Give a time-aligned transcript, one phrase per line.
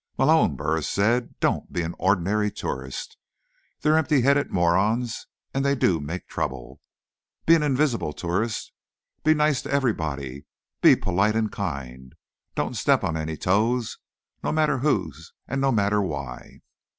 [0.17, 3.17] "Malone," Burris said, "don't be an ordinary tourist.
[3.81, 6.81] They're empty headed morons and they do make trouble.
[7.45, 8.71] Be an invisible tourist.
[9.23, 10.47] Be nice to everybody.
[10.81, 12.15] Be polite and kind.
[12.55, 13.99] Don't step on any toes,
[14.43, 16.61] no matter whose and no matter why."